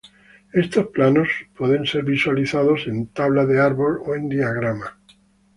[0.53, 4.97] Estos planos pueden ser visualizados en tabla de árbol o en diagrama.